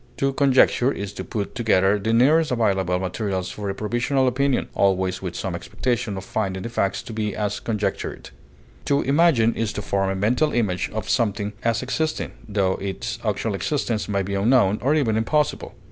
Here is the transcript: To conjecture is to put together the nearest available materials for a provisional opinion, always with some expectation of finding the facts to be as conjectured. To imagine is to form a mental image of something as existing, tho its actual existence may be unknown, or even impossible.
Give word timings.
To 0.17 0.33
conjecture 0.33 0.91
is 0.91 1.13
to 1.13 1.23
put 1.23 1.53
together 1.53 1.99
the 1.99 2.11
nearest 2.11 2.49
available 2.49 2.97
materials 2.97 3.51
for 3.51 3.69
a 3.69 3.75
provisional 3.75 4.27
opinion, 4.27 4.67
always 4.73 5.21
with 5.21 5.35
some 5.35 5.53
expectation 5.53 6.17
of 6.17 6.25
finding 6.25 6.63
the 6.63 6.69
facts 6.69 7.03
to 7.03 7.13
be 7.13 7.35
as 7.35 7.59
conjectured. 7.59 8.31
To 8.85 9.03
imagine 9.03 9.53
is 9.53 9.71
to 9.73 9.83
form 9.83 10.09
a 10.09 10.15
mental 10.15 10.53
image 10.53 10.89
of 10.89 11.07
something 11.07 11.53
as 11.61 11.83
existing, 11.83 12.31
tho 12.49 12.77
its 12.81 13.19
actual 13.23 13.53
existence 13.53 14.09
may 14.09 14.23
be 14.23 14.33
unknown, 14.33 14.79
or 14.81 14.95
even 14.95 15.17
impossible. 15.17 15.75